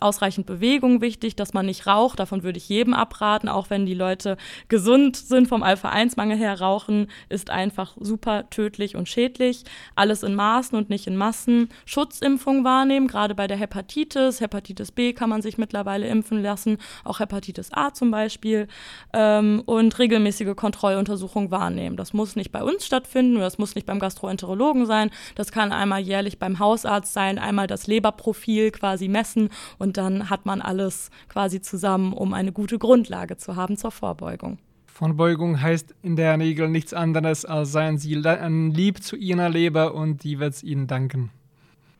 ausreichend 0.00 0.46
Bewegung 0.46 1.00
wichtig, 1.00 1.36
dass 1.36 1.54
man 1.54 1.66
nicht 1.66 1.86
raucht. 1.86 2.18
Davon 2.18 2.42
würde 2.42 2.58
ich 2.58 2.68
jedem 2.68 2.94
abraten, 2.94 3.48
auch 3.48 3.70
wenn 3.70 3.86
die 3.86 3.94
Leute 3.94 4.36
gesund 4.68 5.16
sind 5.16 5.48
vom 5.48 5.62
Alpha-1-Mangel 5.62 6.36
her. 6.36 6.60
Rauchen 6.60 7.08
ist 7.28 7.50
einfach 7.50 7.96
super 8.00 8.50
tödlich 8.50 8.96
und 8.96 9.08
schädlich. 9.08 9.64
Alles 9.94 10.22
in 10.22 10.34
Maßen 10.34 10.76
und 10.76 10.90
nicht 10.90 11.06
in 11.06 11.16
Massen. 11.16 11.68
Schutzimpfung 11.84 12.64
wahrnehmen, 12.64 13.08
gerade 13.08 13.34
bei 13.34 13.46
der 13.46 13.56
Hepatitis. 13.56 14.40
Hepatitis 14.40 14.92
B 14.92 15.12
kann 15.12 15.30
man 15.30 15.42
sich 15.42 15.58
mittlerweile 15.58 16.06
impfen 16.08 16.42
lassen, 16.42 16.78
auch 17.04 17.20
Hepatitis 17.20 17.67
USA 17.68 17.92
zum 17.92 18.10
Beispiel 18.10 18.68
ähm, 19.12 19.62
und 19.66 19.98
regelmäßige 19.98 20.54
Kontrolluntersuchungen 20.56 21.50
wahrnehmen. 21.50 21.96
Das 21.96 22.12
muss 22.12 22.36
nicht 22.36 22.52
bei 22.52 22.62
uns 22.62 22.86
stattfinden 22.86 23.38
das 23.38 23.58
muss 23.58 23.74
nicht 23.74 23.86
beim 23.86 23.98
Gastroenterologen 23.98 24.86
sein. 24.86 25.10
Das 25.34 25.52
kann 25.52 25.72
einmal 25.72 26.00
jährlich 26.00 26.38
beim 26.38 26.58
Hausarzt 26.58 27.12
sein, 27.12 27.38
einmal 27.38 27.66
das 27.66 27.86
Leberprofil 27.86 28.70
quasi 28.70 29.08
messen 29.08 29.50
und 29.78 29.96
dann 29.96 30.30
hat 30.30 30.46
man 30.46 30.60
alles 30.60 31.10
quasi 31.28 31.60
zusammen, 31.60 32.12
um 32.12 32.34
eine 32.34 32.52
gute 32.52 32.78
Grundlage 32.78 33.36
zu 33.36 33.56
haben 33.56 33.76
zur 33.76 33.90
Vorbeugung. 33.90 34.58
Vorbeugung 34.86 35.60
heißt 35.60 35.94
in 36.02 36.16
der 36.16 36.38
Regel 36.38 36.68
nichts 36.68 36.92
anderes 36.92 37.44
als 37.44 37.72
seien 37.72 37.98
Sie 37.98 38.14
lieb 38.14 39.02
zu 39.02 39.16
Ihrer 39.16 39.48
Leber 39.48 39.94
und 39.94 40.24
die 40.24 40.38
wird 40.40 40.54
es 40.54 40.62
Ihnen 40.62 40.86
danken. 40.86 41.30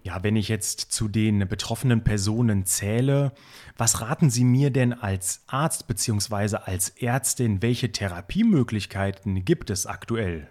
Ja, 0.03 0.23
wenn 0.23 0.37
ich 0.37 0.49
jetzt 0.49 0.93
zu 0.93 1.09
den 1.09 1.47
betroffenen 1.49 2.05
Personen 2.05 2.65
zähle, 2.65 3.33
was 3.77 4.01
raten 4.01 4.31
Sie 4.31 4.45
mir 4.45 4.71
denn 4.71 4.93
als 4.93 5.43
Arzt 5.47 5.87
bzw. 5.87 6.57
als 6.57 6.91
Ärztin, 6.91 7.63
welche 7.63 7.93
Therapiemöglichkeiten 7.93 9.45
gibt 9.45 9.71
es 9.71 9.87
aktuell? 9.87 10.49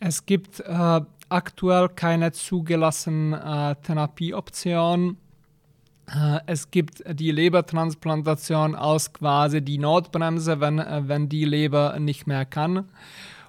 Es 0.00 0.26
gibt 0.26 0.60
äh, 0.60 1.00
aktuell 1.28 1.88
keine 1.88 2.32
zugelassenen 2.32 3.32
äh, 3.32 3.74
Therapieoptionen. 3.82 5.18
Äh, 6.06 6.40
es 6.46 6.70
gibt 6.70 7.02
die 7.18 7.30
Lebertransplantation 7.30 8.74
als 8.74 9.12
quasi 9.12 9.60
die 9.60 9.78
Notbremse, 9.78 10.60
wenn, 10.60 10.78
äh, 10.78 11.02
wenn 11.06 11.28
die 11.28 11.44
Leber 11.44 11.98
nicht 11.98 12.26
mehr 12.26 12.44
kann. 12.44 12.88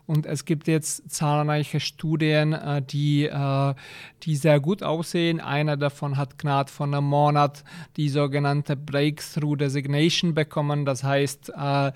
Und 0.10 0.26
es 0.26 0.44
gibt 0.44 0.68
jetzt 0.68 1.12
zahlreiche 1.12 1.80
Studien, 1.80 2.54
äh, 2.54 2.82
die, 2.82 3.26
äh, 3.26 3.76
die 4.24 4.36
sehr 4.36 4.60
gut 4.60 4.82
aussehen. 4.82 5.40
Einer 5.40 5.78
davon 5.78 6.18
hat 6.18 6.40
gerade 6.40 6.72
vor 6.72 6.88
einem 6.88 7.04
Monat 7.04 7.64
die 7.96 8.10
sogenannte 8.10 8.76
Breakthrough 8.76 9.56
Designation 9.56 10.34
bekommen. 10.34 10.84
Das 10.84 11.04
heißt, 11.04 11.54
äh, 11.56 11.92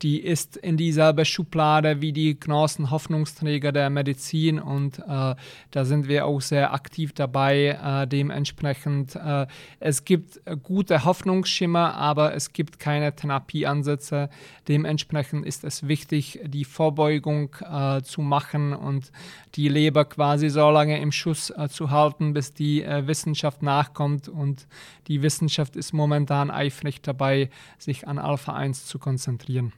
die 0.00 0.18
ist 0.18 0.56
in 0.56 0.78
dieselbe 0.78 1.26
Schublade 1.26 2.00
wie 2.00 2.14
die 2.14 2.40
großen 2.40 2.90
Hoffnungsträger 2.90 3.72
der 3.72 3.90
Medizin 3.90 4.60
und 4.60 5.02
da 5.08 5.36
sind 5.72 6.06
wir 6.06 6.24
auch 6.24 6.40
sehr 6.40 6.72
aktiv 6.72 7.12
dabei. 7.14 8.06
Dementsprechend, 8.06 9.16
äh, 9.16 9.48
es 9.80 10.04
gibt 10.04 10.40
gute 10.62 11.04
Hoffnungsschimmer, 11.04 11.94
aber 11.94 12.32
es 12.32 12.52
gibt 12.52 12.78
keine 12.78 13.16
Therapieansätze. 13.16 14.30
Dementsprechend 14.68 15.44
ist 15.44 15.64
es 15.64 15.88
wichtig, 15.88 16.38
die 16.44 16.64
Vorbeugung 16.64 17.56
äh, 17.62 18.02
zu 18.02 18.22
machen 18.22 18.72
und 18.72 19.10
die 19.54 19.68
Leber 19.68 20.04
quasi 20.04 20.48
so 20.48 20.70
lange 20.70 21.00
im 21.00 21.12
Schuss 21.12 21.50
äh, 21.50 21.68
zu 21.68 21.90
halten, 21.90 22.32
bis 22.32 22.54
die 22.54 22.82
äh, 22.82 23.06
Wissenschaft 23.06 23.62
nachkommt 23.62 24.28
und 24.28 24.66
die 25.06 25.22
Wissenschaft 25.22 25.76
ist 25.76 25.92
momentan 25.92 26.50
eifrig 26.50 27.02
dabei, 27.02 27.50
sich 27.78 28.06
an 28.06 28.18
Alpha 28.18 28.54
1 28.54 28.86
zu 28.86 28.98
konzentrieren. 28.98 29.72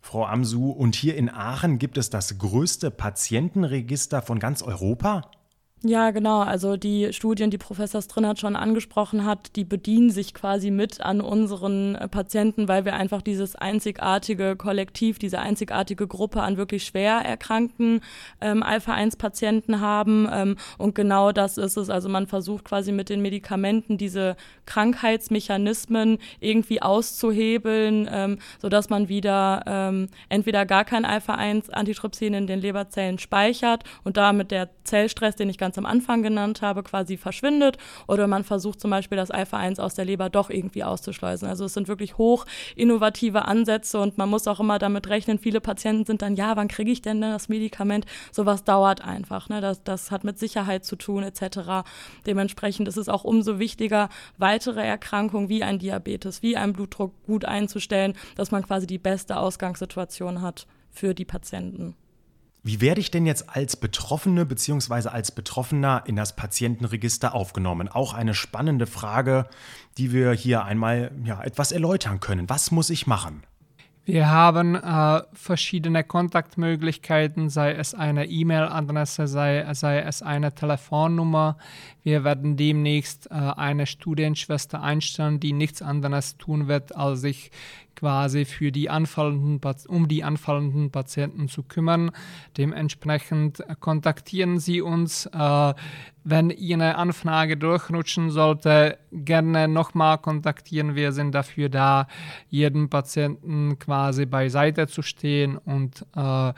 Frau 0.00 0.24
Amsu, 0.24 0.70
und 0.70 0.94
hier 0.94 1.16
in 1.16 1.28
Aachen 1.28 1.78
gibt 1.78 1.98
es 1.98 2.10
das 2.10 2.38
größte 2.38 2.90
Patientenregister 2.90 4.22
von 4.22 4.38
ganz 4.38 4.62
Europa? 4.62 5.30
Ja, 5.82 6.10
genau. 6.10 6.40
Also 6.40 6.76
die 6.76 7.10
Studien, 7.14 7.50
die 7.50 7.56
Professor 7.56 8.02
Strinnert 8.02 8.38
schon 8.38 8.54
angesprochen 8.54 9.24
hat, 9.24 9.56
die 9.56 9.64
bedienen 9.64 10.10
sich 10.10 10.34
quasi 10.34 10.70
mit 10.70 11.00
an 11.00 11.22
unseren 11.22 11.94
äh, 11.94 12.06
Patienten, 12.06 12.68
weil 12.68 12.84
wir 12.84 12.92
einfach 12.92 13.22
dieses 13.22 13.56
einzigartige 13.56 14.56
Kollektiv, 14.56 15.18
diese 15.18 15.38
einzigartige 15.38 16.06
Gruppe 16.06 16.42
an 16.42 16.58
wirklich 16.58 16.84
schwer 16.84 17.20
erkrankten 17.24 18.02
ähm, 18.42 18.62
Alpha-1-Patienten 18.62 19.80
haben. 19.80 20.28
Ähm, 20.30 20.56
und 20.76 20.94
genau 20.94 21.32
das 21.32 21.56
ist 21.56 21.78
es. 21.78 21.88
Also 21.88 22.10
man 22.10 22.26
versucht 22.26 22.66
quasi 22.66 22.92
mit 22.92 23.08
den 23.08 23.22
Medikamenten 23.22 23.96
diese 23.96 24.36
Krankheitsmechanismen 24.66 26.18
irgendwie 26.40 26.82
auszuhebeln, 26.82 28.06
ähm, 28.12 28.38
sodass 28.60 28.90
man 28.90 29.08
wieder 29.08 29.64
ähm, 29.66 30.08
entweder 30.28 30.66
gar 30.66 30.84
kein 30.84 31.06
Alpha-1-Antitrypsin 31.06 32.34
in 32.34 32.46
den 32.46 32.60
Leberzellen 32.60 33.18
speichert 33.18 33.84
und 34.04 34.18
damit 34.18 34.50
der 34.50 34.68
Zellstress, 34.84 35.36
den 35.36 35.48
ich 35.48 35.56
ganz 35.56 35.69
ganz 35.70 35.78
am 35.78 35.86
Anfang 35.86 36.24
genannt 36.24 36.62
habe, 36.62 36.82
quasi 36.82 37.16
verschwindet 37.16 37.78
oder 38.08 38.26
man 38.26 38.42
versucht 38.42 38.80
zum 38.80 38.90
Beispiel 38.90 39.16
das 39.16 39.30
Alpha-1 39.30 39.80
aus 39.80 39.94
der 39.94 40.04
Leber 40.04 40.28
doch 40.28 40.50
irgendwie 40.50 40.82
auszuschleusen. 40.82 41.48
Also 41.48 41.66
es 41.66 41.74
sind 41.74 41.86
wirklich 41.86 42.18
hoch 42.18 42.44
innovative 42.74 43.44
Ansätze 43.44 44.00
und 44.00 44.18
man 44.18 44.28
muss 44.28 44.48
auch 44.48 44.58
immer 44.58 44.80
damit 44.80 45.08
rechnen, 45.08 45.38
viele 45.38 45.60
Patienten 45.60 46.04
sind 46.06 46.22
dann, 46.22 46.34
ja, 46.34 46.56
wann 46.56 46.66
kriege 46.66 46.90
ich 46.90 47.02
denn 47.02 47.20
das 47.20 47.48
Medikament? 47.48 48.04
Sowas 48.32 48.64
dauert 48.64 49.04
einfach. 49.04 49.48
Ne? 49.48 49.60
Das, 49.60 49.84
das 49.84 50.10
hat 50.10 50.24
mit 50.24 50.40
Sicherheit 50.40 50.84
zu 50.84 50.96
tun 50.96 51.22
etc. 51.22 51.88
Dementsprechend 52.26 52.88
ist 52.88 52.96
es 52.96 53.08
auch 53.08 53.22
umso 53.22 53.60
wichtiger, 53.60 54.08
weitere 54.38 54.84
Erkrankungen 54.84 55.48
wie 55.48 55.62
ein 55.62 55.78
Diabetes, 55.78 56.42
wie 56.42 56.56
ein 56.56 56.72
Blutdruck 56.72 57.14
gut 57.26 57.44
einzustellen, 57.44 58.14
dass 58.34 58.50
man 58.50 58.64
quasi 58.66 58.88
die 58.88 58.98
beste 58.98 59.36
Ausgangssituation 59.36 60.42
hat 60.42 60.66
für 60.90 61.14
die 61.14 61.24
Patienten. 61.24 61.94
Wie 62.62 62.80
werde 62.82 63.00
ich 63.00 63.10
denn 63.10 63.24
jetzt 63.24 63.48
als 63.48 63.76
Betroffene 63.76 64.44
bzw. 64.44 65.08
als 65.08 65.30
Betroffener 65.32 66.02
in 66.06 66.16
das 66.16 66.36
Patientenregister 66.36 67.34
aufgenommen? 67.34 67.88
Auch 67.88 68.12
eine 68.12 68.34
spannende 68.34 68.86
Frage, 68.86 69.46
die 69.96 70.12
wir 70.12 70.32
hier 70.32 70.64
einmal 70.64 71.10
ja, 71.24 71.42
etwas 71.42 71.72
erläutern 71.72 72.20
können. 72.20 72.50
Was 72.50 72.70
muss 72.70 72.90
ich 72.90 73.06
machen? 73.06 73.44
Wir 74.04 74.28
haben 74.28 74.74
äh, 74.74 75.22
verschiedene 75.32 76.02
Kontaktmöglichkeiten, 76.02 77.48
sei 77.48 77.72
es 77.72 77.94
eine 77.94 78.26
E-Mail-Adresse, 78.26 79.26
sei, 79.26 79.66
sei, 79.74 80.00
es 80.00 80.20
eine 80.20 80.54
Telefonnummer. 80.54 81.58
Wir 82.02 82.24
werden 82.24 82.56
demnächst 82.56 83.30
äh, 83.30 83.34
eine 83.34 83.86
Studienschwester 83.86 84.82
einstellen, 84.82 85.40
die 85.40 85.52
nichts 85.52 85.82
anderes 85.82 86.36
tun 86.36 86.68
wird, 86.68 86.94
als 86.96 87.20
sich 87.20 87.50
quasi 87.96 88.46
für 88.46 88.72
die 88.72 88.88
anfallenden, 88.88 89.60
um 89.88 90.08
die 90.08 90.24
anfallenden 90.24 90.90
Patienten 90.90 91.48
zu 91.48 91.62
kümmern. 91.62 92.12
Dementsprechend 92.56 93.62
kontaktieren 93.80 94.58
Sie 94.58 94.80
uns. 94.80 95.26
Äh, 95.26 95.74
wenn 96.22 96.50
Ihre 96.50 96.96
Anfrage 96.96 97.56
durchrutschen 97.56 98.30
sollte, 98.30 98.98
gerne 99.10 99.68
nochmal 99.68 100.18
kontaktieren. 100.18 100.94
Wir 100.94 101.12
sind 101.12 101.34
dafür 101.34 101.68
da, 101.68 102.08
jedem 102.48 102.90
Patienten 102.90 103.78
quasi 103.78 104.26
beiseite 104.26 104.86
zu 104.86 105.02
stehen 105.02 105.56
und 105.56 106.04
äh, 106.14 106.52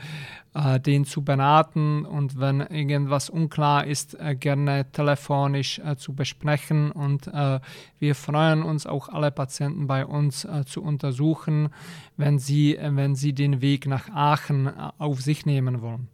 äh, 0.55 0.81
den 0.81 1.05
zu 1.05 1.23
beraten 1.23 2.05
und 2.05 2.39
wenn 2.39 2.61
irgendwas 2.61 3.31
unklar 3.31 3.87
ist, 3.87 4.19
äh, 4.21 4.35
gerne 4.35 4.91
telefonisch 4.93 5.79
äh, 5.79 5.97
zu 5.97 6.15
besprechen. 6.15 6.91
Und 6.91 7.27
äh, 7.29 7.61
wir 7.99 8.15
freuen 8.15 8.63
uns 8.63 8.87
auch 8.87 9.09
alle 9.09 9.31
Patienten 9.31 9.87
bei 9.87 10.05
uns 10.05 10.45
äh, 10.45 10.65
zu 10.65 10.83
untersuchen, 10.83 11.71
wenn 12.17 12.39
sie, 12.39 12.79
wenn 12.81 13.15
sie 13.15 13.33
den 13.33 13.61
Weg 13.63 13.87
nach 13.87 14.11
Aachen 14.11 14.69
auf 14.99 15.21
sich 15.21 15.47
nehmen 15.47 15.81
wollen. 15.81 16.09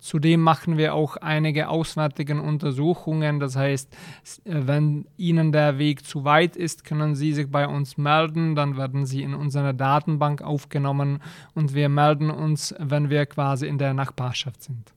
Zudem 0.00 0.40
machen 0.40 0.76
wir 0.78 0.94
auch 0.94 1.16
einige 1.18 1.68
auswärtige 1.68 2.40
Untersuchungen. 2.40 3.38
Das 3.38 3.54
heißt, 3.54 3.94
wenn 4.44 5.06
Ihnen 5.16 5.52
der 5.52 5.78
Weg 5.78 6.04
zu 6.04 6.24
weit 6.24 6.56
ist, 6.56 6.84
können 6.84 7.14
Sie 7.14 7.32
sich 7.32 7.50
bei 7.50 7.68
uns 7.68 7.96
melden. 7.98 8.54
Dann 8.54 8.76
werden 8.76 9.06
Sie 9.06 9.22
in 9.22 9.34
unsere 9.34 9.74
Datenbank 9.74 10.42
aufgenommen 10.42 11.22
und 11.54 11.74
wir 11.74 11.88
melden 11.88 12.30
uns, 12.30 12.74
wenn 12.78 13.10
wir 13.10 13.26
quasi 13.26 13.66
in 13.66 13.78
der 13.78 13.94
Nachbarschaft 13.94 14.62
sind. 14.62 14.92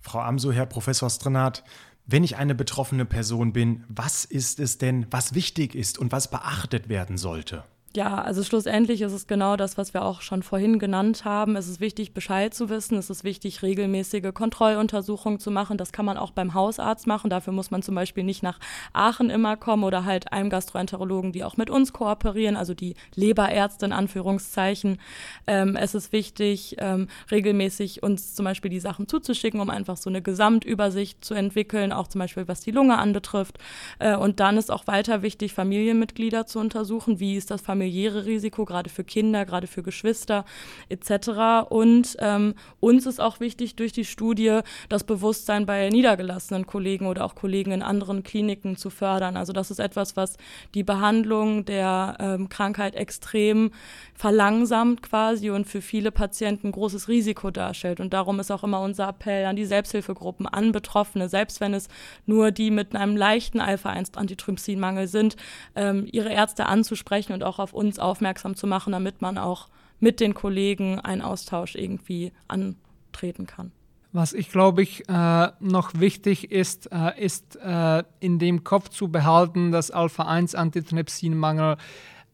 Frau 0.00 0.20
Amso, 0.20 0.52
Herr 0.52 0.66
Professor 0.66 1.10
Strenat, 1.10 1.62
wenn 2.06 2.24
ich 2.24 2.36
eine 2.36 2.54
betroffene 2.54 3.04
Person 3.04 3.52
bin, 3.52 3.84
was 3.88 4.24
ist 4.24 4.60
es 4.60 4.78
denn, 4.78 5.06
was 5.10 5.34
wichtig 5.34 5.74
ist 5.74 5.98
und 5.98 6.12
was 6.12 6.30
beachtet 6.30 6.88
werden 6.88 7.18
sollte? 7.18 7.64
Ja, 7.96 8.20
also 8.20 8.42
schlussendlich 8.44 9.00
ist 9.00 9.12
es 9.12 9.26
genau 9.26 9.56
das, 9.56 9.78
was 9.78 9.94
wir 9.94 10.02
auch 10.02 10.20
schon 10.20 10.42
vorhin 10.42 10.78
genannt 10.78 11.24
haben. 11.24 11.56
Es 11.56 11.66
ist 11.66 11.80
wichtig, 11.80 12.12
Bescheid 12.12 12.52
zu 12.52 12.68
wissen. 12.68 12.98
Es 12.98 13.08
ist 13.08 13.24
wichtig, 13.24 13.62
regelmäßige 13.62 14.34
Kontrolluntersuchungen 14.34 15.40
zu 15.40 15.50
machen. 15.50 15.78
Das 15.78 15.92
kann 15.92 16.04
man 16.04 16.18
auch 16.18 16.30
beim 16.30 16.52
Hausarzt 16.52 17.06
machen. 17.06 17.30
Dafür 17.30 17.54
muss 17.54 17.70
man 17.70 17.80
zum 17.80 17.94
Beispiel 17.94 18.22
nicht 18.22 18.42
nach 18.42 18.58
Aachen 18.92 19.30
immer 19.30 19.56
kommen 19.56 19.82
oder 19.82 20.04
halt 20.04 20.30
einem 20.30 20.50
Gastroenterologen, 20.50 21.32
die 21.32 21.42
auch 21.42 21.56
mit 21.56 21.70
uns 21.70 21.94
kooperieren, 21.94 22.54
also 22.54 22.74
die 22.74 22.96
Leberärzte 23.14 23.86
in 23.86 23.92
Anführungszeichen. 23.92 24.98
Ähm, 25.46 25.74
es 25.74 25.94
ist 25.94 26.12
wichtig, 26.12 26.76
ähm, 26.78 27.08
regelmäßig 27.30 28.02
uns 28.02 28.34
zum 28.34 28.44
Beispiel 28.44 28.70
die 28.70 28.80
Sachen 28.80 29.08
zuzuschicken, 29.08 29.58
um 29.58 29.70
einfach 29.70 29.96
so 29.96 30.10
eine 30.10 30.20
Gesamtübersicht 30.20 31.24
zu 31.24 31.32
entwickeln, 31.32 31.92
auch 31.92 32.08
zum 32.08 32.18
Beispiel 32.18 32.46
was 32.46 32.60
die 32.60 32.72
Lunge 32.72 32.98
anbetrifft. 32.98 33.56
Äh, 34.00 34.16
und 34.16 34.38
dann 34.38 34.58
ist 34.58 34.70
auch 34.70 34.86
weiter 34.86 35.22
wichtig, 35.22 35.54
Familienmitglieder 35.54 36.46
zu 36.46 36.58
untersuchen. 36.58 37.20
Wie 37.20 37.36
ist 37.36 37.50
das 37.50 37.62
Familienmitglied? 37.62 37.85
Familiäre 37.86 38.26
Risiko, 38.26 38.64
gerade 38.64 38.90
für 38.90 39.04
Kinder, 39.04 39.44
gerade 39.44 39.68
für 39.68 39.82
Geschwister 39.82 40.44
etc. 40.88 41.68
Und 41.68 42.16
ähm, 42.18 42.54
uns 42.80 43.06
ist 43.06 43.20
auch 43.20 43.38
wichtig 43.38 43.76
durch 43.76 43.92
die 43.92 44.04
Studie, 44.04 44.60
das 44.88 45.04
Bewusstsein 45.04 45.66
bei 45.66 45.88
niedergelassenen 45.88 46.66
Kollegen 46.66 47.06
oder 47.06 47.24
auch 47.24 47.36
Kollegen 47.36 47.70
in 47.70 47.82
anderen 47.82 48.24
Kliniken 48.24 48.76
zu 48.76 48.90
fördern. 48.90 49.36
Also 49.36 49.52
das 49.52 49.70
ist 49.70 49.78
etwas, 49.78 50.16
was 50.16 50.36
die 50.74 50.82
Behandlung 50.82 51.64
der 51.64 52.16
ähm, 52.18 52.48
Krankheit 52.48 52.96
extrem 52.96 53.70
verlangsamt 54.14 55.02
quasi 55.02 55.50
und 55.50 55.66
für 55.66 55.80
viele 55.80 56.10
Patienten 56.10 56.72
großes 56.72 57.08
Risiko 57.08 57.52
darstellt. 57.52 58.00
Und 58.00 58.12
darum 58.12 58.40
ist 58.40 58.50
auch 58.50 58.64
immer 58.64 58.80
unser 58.80 59.08
Appell 59.08 59.44
an 59.46 59.54
die 59.54 59.64
Selbsthilfegruppen, 59.64 60.46
an 60.46 60.72
Betroffene, 60.72 61.28
selbst 61.28 61.60
wenn 61.60 61.72
es 61.72 61.88
nur 62.24 62.50
die 62.50 62.70
mit 62.72 62.96
einem 62.96 63.16
leichten 63.16 63.60
Alpha-1-Antitrypsinmangel 63.60 65.06
sind, 65.06 65.36
ähm, 65.76 66.08
ihre 66.10 66.32
Ärzte 66.32 66.66
anzusprechen 66.66 67.32
und 67.32 67.44
auch 67.44 67.58
auf 67.60 67.65
uns 67.72 67.98
aufmerksam 67.98 68.56
zu 68.56 68.66
machen, 68.66 68.92
damit 68.92 69.22
man 69.22 69.38
auch 69.38 69.68
mit 70.00 70.20
den 70.20 70.34
Kollegen 70.34 71.00
einen 71.00 71.22
Austausch 71.22 71.74
irgendwie 71.74 72.32
antreten 72.48 73.46
kann. 73.46 73.72
Was 74.12 74.32
ich 74.32 74.50
glaube 74.50 74.82
ich 74.82 75.08
äh, 75.08 75.48
noch 75.60 75.92
wichtig 75.94 76.50
ist, 76.50 76.90
äh, 76.90 77.22
ist 77.22 77.56
äh, 77.56 78.02
in 78.20 78.38
dem 78.38 78.64
Kopf 78.64 78.88
zu 78.88 79.08
behalten, 79.08 79.72
dass 79.72 79.90
Alpha-1-Antitrypsinmangel 79.90 81.76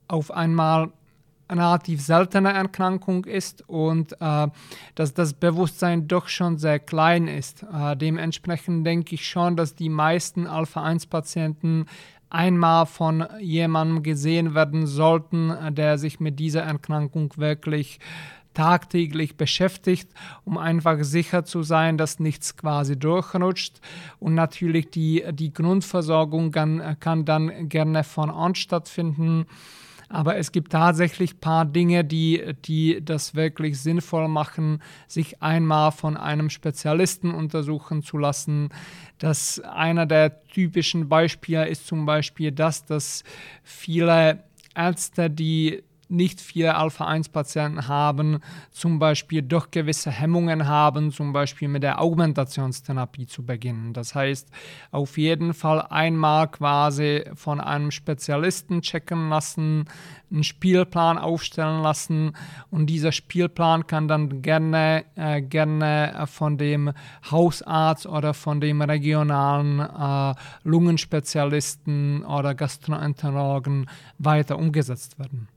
auf 0.07 0.31
einmal 0.31 0.93
relativ 1.51 2.01
seltene 2.01 2.53
Erkrankung 2.53 3.25
ist 3.25 3.69
und 3.69 4.12
äh, 4.21 4.49
dass 4.95 5.15
das 5.15 5.35
Bewusstsein 5.35 6.09
doch 6.09 6.29
schon 6.29 6.59
sehr 6.59 6.79
klein 6.79 7.29
ist. 7.29 7.65
Äh, 7.65 7.97
dementsprechend 7.97 8.87
denke 8.87 9.15
ich 9.15 9.27
schon, 9.27 9.57
dass 9.57 9.75
die 9.75 9.89
meisten 9.89 10.47
Alpha-1-Patienten 10.47 11.87
einmal 12.33 12.87
von 12.87 13.27
jemandem 13.41 14.03
gesehen 14.03 14.55
werden 14.55 14.87
sollten, 14.87 15.53
der 15.75 15.99
sich 15.99 16.19
mit 16.19 16.39
dieser 16.39 16.62
Erkrankung 16.62 17.33
wirklich 17.37 18.01
tagtäglich 18.55 19.37
beschäftigt, 19.37 20.11
um 20.45 20.59
einfach 20.59 20.99
sicher 21.03 21.45
zu 21.45 21.62
sein, 21.62 21.97
dass 21.99 22.21
nichts 22.21 22.57
quasi 22.57 22.99
durchrutscht. 22.99 23.81
Und 24.19 24.35
natürlich 24.35 24.91
die, 24.91 25.25
die 25.33 25.53
Grundversorgung 25.53 26.51
kann, 26.53 26.97
kann 27.01 27.25
dann 27.25 27.69
gerne 27.69 28.05
von 28.05 28.31
Ort 28.31 28.59
stattfinden. 28.59 29.47
Aber 30.12 30.37
es 30.37 30.52
gibt 30.52 30.73
tatsächlich 30.73 31.35
ein 31.35 31.40
paar 31.40 31.64
Dinge, 31.64 32.04
die, 32.04 32.54
die 32.66 33.02
das 33.02 33.35
wirklich 33.35 33.81
sinnvoll 33.81 34.28
machen, 34.28 34.83
sich 35.09 35.42
einmal 35.42 35.90
von 35.90 36.19
einem 36.19 36.50
Spezialisten 36.50 37.33
untersuchen 37.33 38.02
zu 38.02 38.19
lassen. 38.19 38.69
Das 39.19 39.59
einer 39.61 40.04
der 40.04 40.45
typischen 40.49 41.09
Beispiele 41.09 41.66
ist 41.66 41.87
zum 41.87 42.04
Beispiel 42.04 42.52
das, 42.52 42.85
dass 42.85 43.25
viele 43.62 44.45
Ärzte, 44.75 45.31
die 45.31 45.83
nicht 46.12 46.40
viele 46.40 46.76
Alpha-1-Patienten 46.76 47.88
haben, 47.88 48.40
zum 48.71 48.99
Beispiel 48.99 49.42
doch 49.42 49.71
gewisse 49.71 50.11
Hemmungen 50.11 50.69
haben, 50.69 51.11
zum 51.11 51.33
Beispiel 51.33 51.69
mit 51.69 51.83
der 51.83 52.00
Augmentationstherapie 52.00 53.26
zu 53.26 53.45
beginnen. 53.45 53.95
Das 53.95 54.14
heißt, 54.14 54.49
auf 54.90 55.16
jeden 55.16 55.54
Fall 55.54 55.81
einmal 55.83 56.49
quasi 56.49 57.25
von 57.35 57.61
einem 57.61 57.90
Spezialisten 57.90 58.83
checken 58.83 59.31
lassen, 59.31 59.87
einen 60.31 60.45
Spielplan 60.45 61.19
aufstellen 61.19 61.83
lassen 61.83 62.33
und 62.71 62.87
dieser 62.87 63.12
Spielplan 63.12 63.87
kann 63.87 64.09
dann 64.09 64.42
gerne, 64.42 65.04
äh, 65.16 65.42
gerne 65.42 66.25
von 66.26 66.59
dem 66.59 66.92
Hausarzt 67.31 68.07
oder 68.07 68.35
von 68.35 68.61
dem 68.61 68.83
regionalen 68.83 69.81
äh, 69.81 70.35
Lungenspezialisten 70.64 72.25
oder 72.25 72.54
Gastroenterologen 72.54 73.88
weiter 74.19 74.59
umgesetzt 74.59 75.19
werden. 75.19 75.49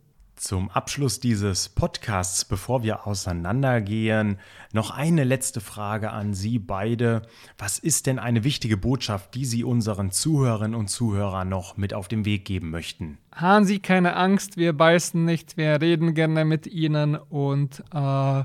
Zum 0.46 0.70
Abschluss 0.70 1.20
dieses 1.20 1.70
Podcasts, 1.70 2.46
bevor 2.46 2.84
wir 2.84 3.08
auseinandergehen, 3.08 4.38
noch 4.74 4.92
eine 4.92 5.24
letzte 5.24 5.60
Frage 5.60 6.12
an 6.12 6.36
Sie 6.36 6.60
beide. 6.60 7.24
Was 7.58 7.80
ist 7.80 8.06
denn 8.06 8.20
eine 8.20 8.44
wichtige 8.44 8.78
Botschaft, 8.78 9.34
die 9.34 9.46
Sie 9.46 9.64
unseren 9.64 10.12
Zuhörerinnen 10.12 10.76
und 10.76 10.88
Zuhörern 10.88 11.50
noch 11.50 11.78
mit 11.78 11.96
auf 11.96 12.08
den 12.08 12.26
Weg 12.26 12.46
geben 12.46 12.70
möchten? 12.70 13.18
Haben 13.36 13.66
Sie 13.66 13.80
keine 13.80 14.16
Angst, 14.16 14.56
wir 14.56 14.72
beißen 14.72 15.26
nicht, 15.26 15.58
wir 15.58 15.82
reden 15.82 16.14
gerne 16.14 16.46
mit 16.46 16.68
Ihnen 16.68 17.16
und 17.16 17.84
äh, 17.94 18.44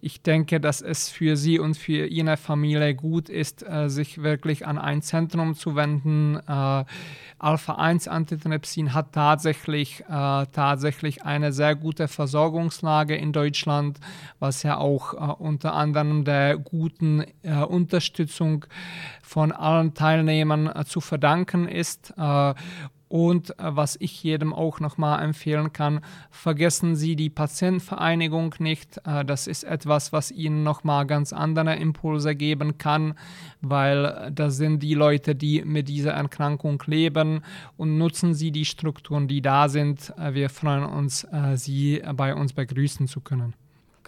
ich 0.00 0.22
denke, 0.22 0.60
dass 0.60 0.80
es 0.80 1.10
für 1.10 1.36
Sie 1.36 1.58
und 1.58 1.76
für 1.76 2.06
Ihre 2.06 2.38
Familie 2.38 2.94
gut 2.94 3.28
ist, 3.28 3.62
äh, 3.68 3.90
sich 3.90 4.22
wirklich 4.22 4.66
an 4.66 4.78
ein 4.78 5.02
Zentrum 5.02 5.54
zu 5.54 5.76
wenden. 5.76 6.36
Äh, 6.36 6.84
Alpha-1-Antitrypsin 7.38 8.94
hat 8.94 9.12
tatsächlich, 9.12 10.04
äh, 10.08 10.46
tatsächlich 10.52 11.22
eine 11.22 11.52
sehr 11.52 11.76
gute 11.76 12.08
Versorgungslage 12.08 13.16
in 13.16 13.34
Deutschland, 13.34 14.00
was 14.38 14.62
ja 14.62 14.78
auch 14.78 15.12
äh, 15.12 15.34
unter 15.34 15.74
anderem 15.74 16.24
der 16.24 16.56
guten 16.56 17.26
äh, 17.42 17.56
Unterstützung 17.56 18.64
von 19.22 19.52
allen 19.52 19.92
Teilnehmern 19.92 20.72
zu 20.86 21.02
verdanken 21.02 21.68
ist. 21.68 22.14
Und 23.10 23.50
äh, 23.50 23.54
was 23.58 23.96
ich 23.98 24.22
jedem 24.22 24.54
auch 24.54 24.78
nochmal 24.78 25.24
empfehlen 25.24 25.72
kann, 25.72 26.00
vergessen 26.30 26.94
Sie 26.94 27.16
die 27.16 27.28
Patientenvereinigung 27.28 28.54
nicht. 28.60 29.00
Äh, 29.04 29.24
das 29.24 29.48
ist 29.48 29.64
etwas, 29.64 30.12
was 30.12 30.30
Ihnen 30.30 30.62
nochmal 30.62 31.06
ganz 31.06 31.32
andere 31.32 31.74
Impulse 31.74 32.36
geben 32.36 32.78
kann, 32.78 33.14
weil 33.60 34.04
äh, 34.04 34.32
das 34.32 34.58
sind 34.58 34.84
die 34.84 34.94
Leute, 34.94 35.34
die 35.34 35.64
mit 35.64 35.88
dieser 35.88 36.12
Erkrankung 36.12 36.80
leben 36.86 37.40
und 37.76 37.98
nutzen 37.98 38.32
Sie 38.32 38.52
die 38.52 38.64
Strukturen, 38.64 39.26
die 39.26 39.42
da 39.42 39.68
sind. 39.68 40.14
Wir 40.30 40.48
freuen 40.48 40.84
uns, 40.84 41.26
Sie 41.54 42.00
bei 42.14 42.34
uns 42.34 42.52
begrüßen 42.52 43.08
zu 43.08 43.20
können. 43.20 43.54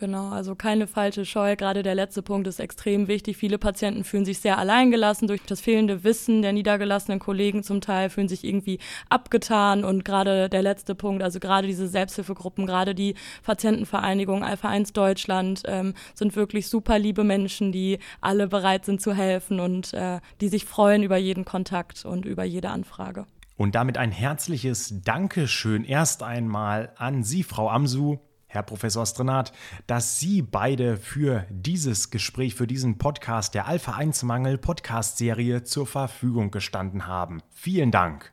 Genau, 0.02 0.30
also 0.30 0.56
keine 0.56 0.88
falsche 0.88 1.24
Scheu. 1.24 1.54
Gerade 1.54 1.84
der 1.84 1.94
letzte 1.94 2.22
Punkt 2.22 2.48
ist 2.48 2.58
extrem 2.58 3.06
wichtig. 3.06 3.36
Viele 3.36 3.56
Patienten 3.56 4.02
fühlen 4.02 4.24
sich 4.24 4.40
sehr 4.40 4.58
alleingelassen 4.58 5.28
durch 5.28 5.42
das 5.42 5.60
fehlende 5.60 6.02
Wissen 6.02 6.42
der 6.42 6.52
niedergelassenen 6.52 7.20
Kollegen 7.20 7.62
zum 7.62 7.80
Teil, 7.80 8.10
fühlen 8.10 8.26
sich 8.26 8.42
irgendwie 8.42 8.80
abgetan. 9.10 9.84
Und 9.84 10.04
gerade 10.04 10.48
der 10.48 10.60
letzte 10.60 10.96
Punkt, 10.96 11.22
also 11.22 11.38
gerade 11.38 11.68
diese 11.68 11.86
Selbsthilfegruppen, 11.86 12.66
gerade 12.66 12.96
die 12.96 13.14
Patientenvereinigung 13.44 14.42
Alpha 14.42 14.68
1 14.68 14.92
Deutschland 14.92 15.62
ähm, 15.66 15.94
sind 16.14 16.34
wirklich 16.34 16.68
super 16.68 16.98
liebe 16.98 17.22
Menschen, 17.22 17.70
die 17.70 18.00
alle 18.20 18.48
bereit 18.48 18.84
sind 18.84 19.00
zu 19.00 19.14
helfen 19.14 19.60
und 19.60 19.94
äh, 19.94 20.18
die 20.40 20.48
sich 20.48 20.64
freuen 20.64 21.04
über 21.04 21.16
jeden 21.16 21.44
Kontakt 21.44 22.04
und 22.04 22.26
über 22.26 22.42
jede 22.42 22.70
Anfrage. 22.70 23.24
Und 23.56 23.76
damit 23.76 23.98
ein 23.98 24.10
herzliches 24.10 25.02
Dankeschön 25.04 25.84
erst 25.84 26.24
einmal 26.24 26.92
an 26.96 27.22
Sie, 27.22 27.44
Frau 27.44 27.70
Amsu, 27.70 28.18
Herr 28.52 28.62
Professor 28.62 29.06
Strenat, 29.06 29.52
dass 29.86 30.20
Sie 30.20 30.42
beide 30.42 30.98
für 30.98 31.46
dieses 31.48 32.10
Gespräch, 32.10 32.54
für 32.54 32.66
diesen 32.66 32.98
Podcast 32.98 33.54
der 33.54 33.66
Alpha 33.66 33.92
1 33.92 34.24
Mangel 34.24 34.58
Podcast 34.58 35.16
Serie 35.16 35.64
zur 35.64 35.86
Verfügung 35.86 36.50
gestanden 36.50 37.06
haben. 37.06 37.42
Vielen 37.50 37.90
Dank. 37.90 38.31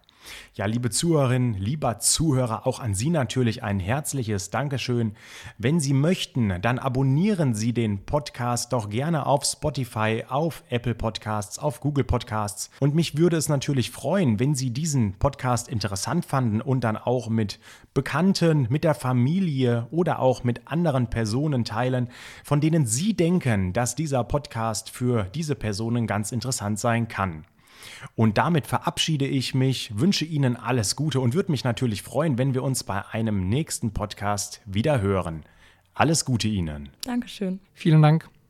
Ja, 0.53 0.65
liebe 0.65 0.89
Zuhörerinnen, 0.89 1.53
lieber 1.53 1.99
Zuhörer, 1.99 2.67
auch 2.67 2.79
an 2.79 2.93
Sie 2.93 3.09
natürlich 3.09 3.63
ein 3.63 3.79
herzliches 3.79 4.49
Dankeschön. 4.49 5.13
Wenn 5.57 5.79
Sie 5.79 5.93
möchten, 5.93 6.61
dann 6.61 6.79
abonnieren 6.79 7.53
Sie 7.53 7.73
den 7.73 8.05
Podcast 8.05 8.73
doch 8.73 8.89
gerne 8.89 9.25
auf 9.25 9.45
Spotify, 9.45 10.25
auf 10.27 10.63
Apple 10.69 10.95
Podcasts, 10.95 11.59
auf 11.59 11.79
Google 11.79 12.03
Podcasts. 12.03 12.69
Und 12.79 12.95
mich 12.95 13.17
würde 13.17 13.37
es 13.37 13.49
natürlich 13.49 13.91
freuen, 13.91 14.39
wenn 14.39 14.55
Sie 14.55 14.71
diesen 14.71 15.13
Podcast 15.13 15.67
interessant 15.67 16.25
fanden 16.25 16.61
und 16.61 16.83
dann 16.83 16.97
auch 16.97 17.29
mit 17.29 17.59
Bekannten, 17.93 18.67
mit 18.69 18.83
der 18.83 18.95
Familie 18.95 19.87
oder 19.91 20.19
auch 20.19 20.43
mit 20.43 20.67
anderen 20.67 21.09
Personen 21.09 21.63
teilen, 21.63 22.09
von 22.43 22.61
denen 22.61 22.85
Sie 22.85 23.13
denken, 23.13 23.73
dass 23.73 23.95
dieser 23.95 24.23
Podcast 24.23 24.89
für 24.89 25.23
diese 25.35 25.55
Personen 25.55 26.05
ganz 26.05 26.31
interessant 26.31 26.79
sein 26.79 27.07
kann. 27.07 27.45
Und 28.15 28.37
damit 28.37 28.67
verabschiede 28.67 29.25
ich 29.25 29.53
mich, 29.53 29.97
wünsche 29.97 30.25
Ihnen 30.25 30.55
alles 30.55 30.95
Gute 30.95 31.19
und 31.19 31.33
würde 31.33 31.51
mich 31.51 31.63
natürlich 31.63 32.01
freuen, 32.01 32.37
wenn 32.37 32.53
wir 32.53 32.63
uns 32.63 32.83
bei 32.83 33.05
einem 33.07 33.49
nächsten 33.49 33.91
Podcast 33.93 34.61
wieder 34.65 35.01
hören. 35.01 35.43
Alles 35.93 36.25
Gute 36.25 36.47
Ihnen. 36.47 36.89
Dankeschön. 37.03 37.59
Vielen 37.73 38.01
Dank. 38.01 38.29